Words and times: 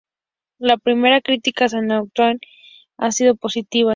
Las 0.57 0.81
primeras 0.81 1.21
críticas 1.23 1.75
a 1.75 1.81
"Night 1.81 2.11
Train" 2.15 2.39
han 2.97 3.11
sido 3.11 3.35
positivas. 3.35 3.89